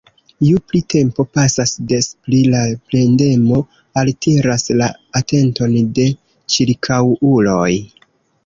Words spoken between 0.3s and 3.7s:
Ju pli tempo pasas, des pli la plendemo